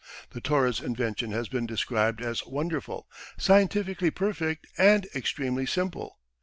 The 0.31 0.41
Torres 0.41 0.79
invention 0.79 1.29
has 1.31 1.47
been 1.47 1.67
described 1.67 2.21
as 2.23 2.43
wonderful, 2.47 3.07
scientifically 3.37 4.09
perfect 4.09 4.65
and 4.75 5.05
extremely 5.13 5.67
simple. 5.67 6.17